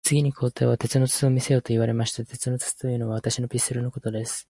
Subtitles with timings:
[0.03, 2.25] 次に皇帝は、鉄の筒を見せよと言われました。
[2.25, 4.39] 鉄の筒というのは、私のピストルのことです。